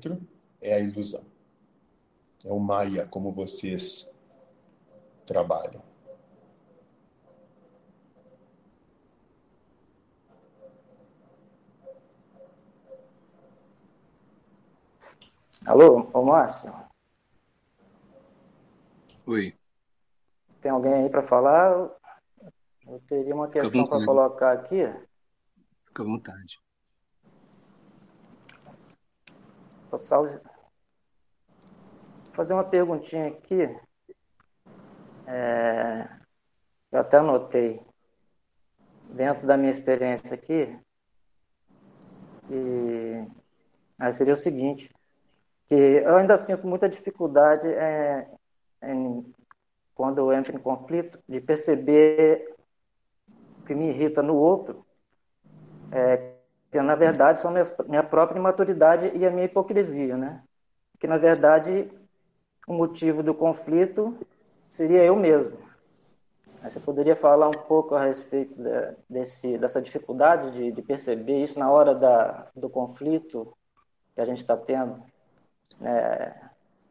[0.00, 0.26] dentro
[0.60, 1.24] é a ilusão.
[2.44, 4.08] É o Maya, como vocês
[5.26, 5.82] trabalham.
[15.66, 16.72] Alô, ô Márcio?
[19.26, 19.54] Oi.
[20.62, 21.90] Tem alguém aí para falar?
[22.86, 24.82] Eu teria uma questão para colocar aqui.
[25.84, 26.58] Fica à vontade.
[32.24, 33.62] Vou fazer uma perguntinha aqui.
[35.26, 36.08] É...
[36.92, 37.80] Eu até anotei.
[39.08, 40.78] Dentro da minha experiência aqui,
[42.48, 43.26] e
[43.98, 44.90] aí seria o seguinte,
[45.66, 48.28] que eu ainda sinto muita dificuldade é,
[48.82, 49.32] em,
[49.94, 52.54] quando eu entro em conflito, de perceber
[53.60, 54.84] o que me irrita no outro,
[55.92, 56.34] é,
[56.70, 60.42] que na verdade são minha, minha própria imaturidade e a minha hipocrisia, né?
[60.98, 61.90] Que na verdade
[62.66, 64.16] o motivo do conflito
[64.68, 65.58] seria eu mesmo.
[66.62, 71.58] Você poderia falar um pouco a respeito de, desse, dessa dificuldade de, de, perceber isso
[71.58, 73.56] na hora da, do conflito
[74.14, 75.02] que a gente está tendo?
[75.80, 76.34] É...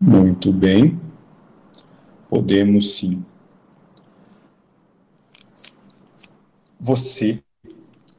[0.00, 1.00] Muito bem.
[2.28, 3.24] Podemos sim.
[6.78, 7.42] Você,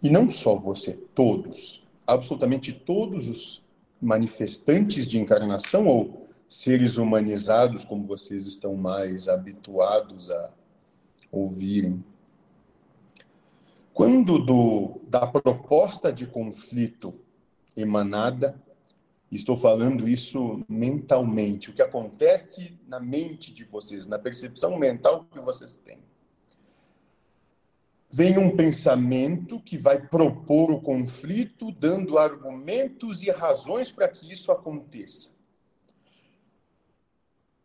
[0.02, 3.66] e não só você, todos, absolutamente todos os
[4.02, 10.52] manifestantes de encarnação ou seres humanizados, como vocês estão mais habituados a
[11.32, 12.04] ouvirem.
[13.94, 17.14] Quando do, da proposta de conflito
[17.76, 18.56] emanada
[19.30, 25.40] Estou falando isso mentalmente, o que acontece na mente de vocês, na percepção mental que
[25.40, 26.00] vocês têm.
[28.10, 34.52] Vem um pensamento que vai propor o conflito, dando argumentos e razões para que isso
[34.52, 35.30] aconteça.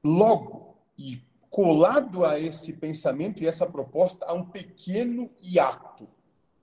[0.04, 6.08] Logo, e colado a esse pensamento e essa proposta, há um pequeno hiato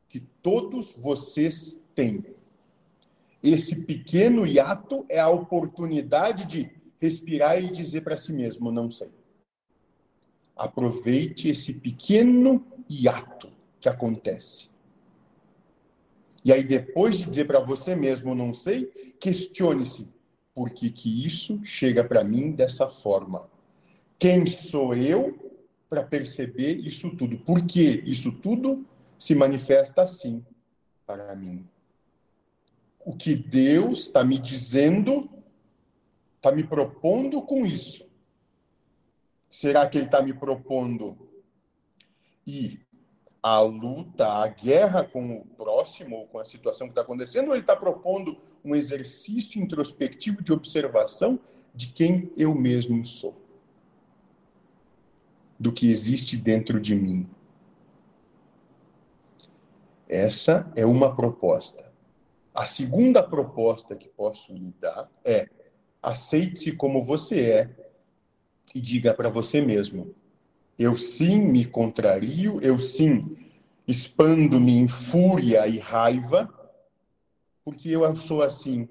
[0.09, 2.23] que todos vocês têm
[3.41, 6.69] esse pequeno hiato é a oportunidade de
[6.99, 9.09] respirar e dizer para si mesmo: não sei.
[10.55, 14.69] Aproveite esse pequeno hiato que acontece.
[16.43, 18.85] E aí, depois de dizer para você mesmo, não sei,
[19.19, 20.07] questione-se:
[20.53, 23.49] por que, que isso chega para mim dessa forma?
[24.17, 25.53] Quem sou eu
[25.89, 27.37] para perceber isso tudo?
[27.39, 28.85] Por que isso tudo
[29.17, 30.45] se manifesta assim
[31.05, 31.65] para mim?
[33.09, 35.27] o que Deus está me dizendo,
[36.35, 38.07] está me propondo com isso.
[39.49, 41.17] Será que Ele está me propondo
[42.45, 42.85] ir
[43.41, 47.53] à luta, à guerra com o próximo ou com a situação que está acontecendo, ou
[47.53, 51.39] Ele está propondo um exercício introspectivo de observação
[51.73, 53.41] de quem eu mesmo sou?
[55.57, 57.29] Do que existe dentro de mim.
[60.07, 61.89] Essa é uma proposta.
[62.53, 65.47] A segunda proposta que posso lhe dar é:
[66.01, 67.91] aceite-se como você é
[68.73, 70.15] e diga para você mesmo:
[70.79, 73.35] eu sim me contrario, eu sim
[73.85, 76.49] expando-me em fúria e raiva,
[77.65, 78.87] porque eu sou assim.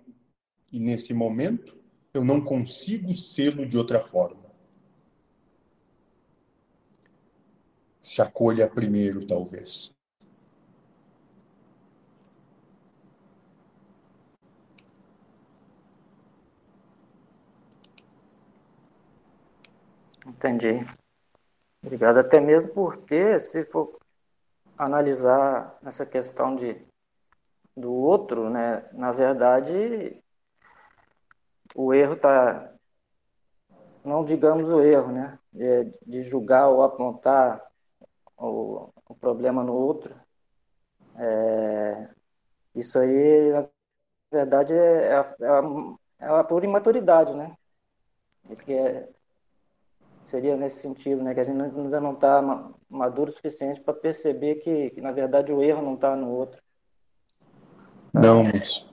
[0.71, 1.75] E nesse momento,
[2.13, 4.49] eu não consigo sê-lo de outra forma.
[8.03, 9.91] Se acolha primeiro, talvez.
[20.27, 20.85] Entendi.
[21.83, 22.19] Obrigado.
[22.19, 23.99] Até mesmo porque, se for
[24.77, 26.87] analisar essa questão de,
[27.77, 30.23] do outro, né, na verdade,
[31.75, 32.73] o erro está.
[34.05, 35.39] Não digamos o erro, né?
[35.53, 37.63] De, de julgar ou apontar
[38.37, 40.15] o, o problema no outro.
[41.17, 42.09] É,
[42.75, 43.69] isso aí, na
[44.33, 45.63] verdade, é é a,
[46.21, 47.57] é a pura imaturidade, né?
[48.65, 49.09] Que é,
[50.29, 51.33] seria nesse sentido, né?
[51.33, 55.53] Que a gente ainda não está maduro o suficiente para perceber que, que, na verdade,
[55.53, 56.61] o erro não está no outro.
[58.13, 58.45] Não,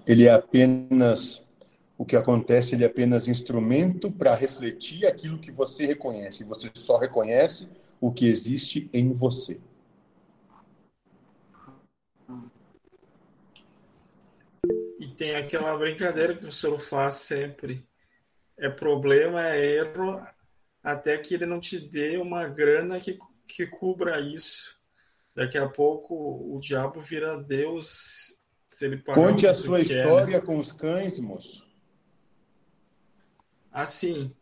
[0.08, 1.44] ele é apenas
[1.98, 6.44] o que acontece, ele é apenas instrumento para refletir aquilo que você reconhece.
[6.46, 9.60] Você só reconhece o que existe em você.
[15.00, 17.86] E tem aquela brincadeira que o senhor faz sempre.
[18.58, 20.22] É problema, é erro,
[20.86, 23.18] até que ele não te dê uma grana que,
[23.48, 24.80] que cubra isso.
[25.34, 26.14] Daqui a pouco
[26.56, 28.38] o diabo vira Deus
[28.68, 30.46] se ele pagar Conte a sua quer, história né?
[30.46, 31.68] com os cães, moço.
[33.72, 34.34] Assim,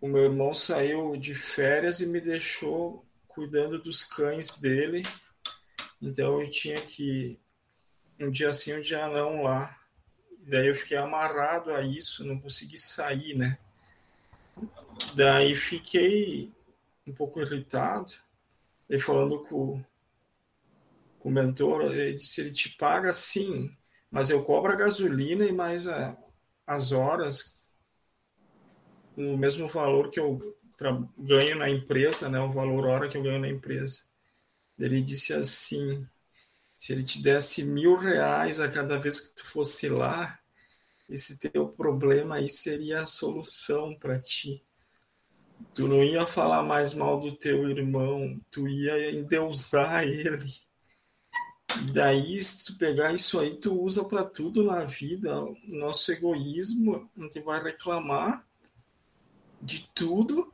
[0.00, 5.02] o meu irmão saiu de férias e me deixou cuidando dos cães dele.
[6.00, 7.40] Então eu tinha que
[8.20, 9.76] um dia sim, um dia não lá.
[10.38, 13.58] Daí eu fiquei amarrado a isso, não consegui sair, né?
[15.14, 16.52] Daí fiquei
[17.06, 18.12] um pouco irritado.
[18.88, 19.82] E falando com,
[21.18, 23.72] com o mentor, ele disse: ele te paga sim,
[24.10, 26.16] mas eu cobro a gasolina e mais a,
[26.66, 27.56] as horas,
[29.16, 30.38] o mesmo valor que eu
[31.18, 32.40] ganho na empresa, né?
[32.40, 34.02] O valor hora que eu ganho na empresa.
[34.78, 36.06] Ele disse assim:
[36.74, 40.39] se ele te desse mil reais a cada vez que tu fosse lá,
[41.10, 44.62] esse teu problema aí seria a solução para ti.
[45.74, 50.52] Tu não ia falar mais mal do teu irmão, tu ia endeusar ele.
[51.82, 55.34] E daí, se tu pegar isso aí, tu usa para tudo na vida.
[55.64, 58.44] Nosso egoísmo, a gente vai reclamar
[59.62, 60.52] de tudo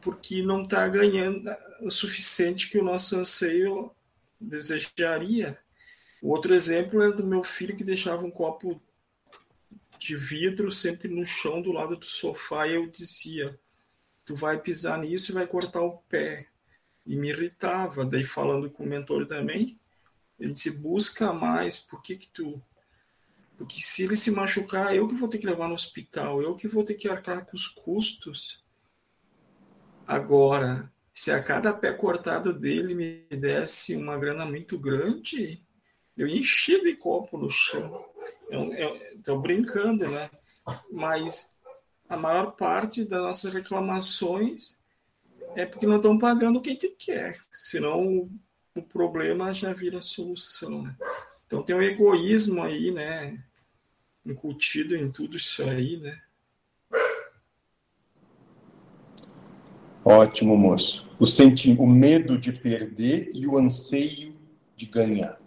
[0.00, 3.90] porque não está ganhando o suficiente que o nosso anseio
[4.38, 5.58] desejaria.
[6.22, 8.80] O outro exemplo é do meu filho que deixava um copo
[10.04, 13.58] de vidro sempre no chão do lado do sofá e eu dizia:
[14.22, 16.46] Tu vai pisar nisso e vai cortar o pé.
[17.06, 18.04] E me irritava.
[18.04, 19.78] Daí, falando com o mentor também,
[20.38, 22.60] ele disse: Busca mais, por que, que tu.
[23.56, 26.68] Porque se ele se machucar, eu que vou ter que levar no hospital, eu que
[26.68, 28.62] vou ter que arcar com os custos.
[30.06, 35.64] Agora, se a cada pé cortado dele me desse uma grana muito grande,
[36.16, 38.04] eu enchi de copo no chão.
[39.12, 40.30] Estou brincando, né?
[40.90, 41.54] Mas
[42.08, 44.78] a maior parte das nossas reclamações
[45.56, 48.28] é porque não estão pagando o que a gente quer, senão
[48.74, 50.82] o problema já vira solução.
[50.82, 50.96] Né?
[51.46, 53.42] Então tem um egoísmo aí, né?
[54.26, 56.20] Incutido em tudo isso aí, né?
[60.04, 61.08] Ótimo, moço.
[61.18, 64.34] O, senti o medo de perder e o anseio
[64.76, 65.40] de ganhar.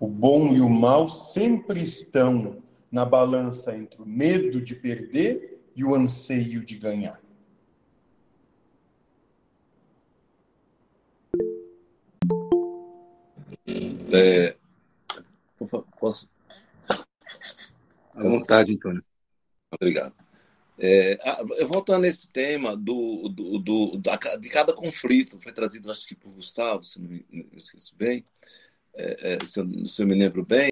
[0.00, 5.84] O bom e o mal sempre estão na balança entre o medo de perder e
[5.84, 7.20] o anseio de ganhar.
[14.10, 14.56] É,
[16.00, 16.30] posso?
[18.14, 19.04] À vontade, Antônio.
[19.70, 20.14] Obrigado.
[20.78, 21.18] É,
[21.66, 26.30] voltando nesse tema do, do, do da, de cada conflito, foi trazido, acho que por
[26.32, 28.24] Gustavo, se não me, esqueço bem,
[28.94, 30.68] é, se, eu, se eu me lembro bem,